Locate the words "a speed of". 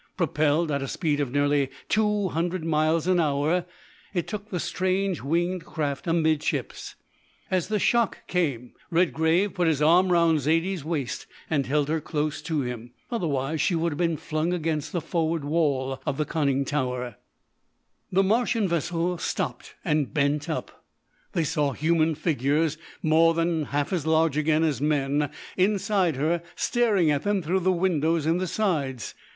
0.81-1.31